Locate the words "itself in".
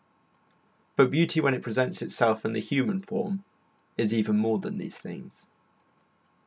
2.01-2.53